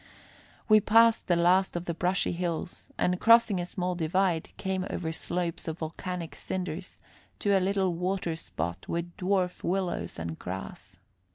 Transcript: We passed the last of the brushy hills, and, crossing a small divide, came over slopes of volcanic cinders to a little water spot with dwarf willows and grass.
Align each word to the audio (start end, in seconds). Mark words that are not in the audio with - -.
We 0.67 0.79
passed 0.79 1.27
the 1.27 1.35
last 1.35 1.75
of 1.75 1.85
the 1.85 1.93
brushy 1.93 2.31
hills, 2.31 2.87
and, 2.97 3.19
crossing 3.21 3.59
a 3.61 3.67
small 3.67 3.93
divide, 3.93 4.49
came 4.57 4.83
over 4.89 5.11
slopes 5.11 5.67
of 5.67 5.77
volcanic 5.77 6.33
cinders 6.33 6.97
to 7.37 7.51
a 7.55 7.61
little 7.61 7.93
water 7.93 8.35
spot 8.35 8.87
with 8.89 9.15
dwarf 9.15 9.63
willows 9.63 10.17
and 10.17 10.39
grass. 10.39 10.97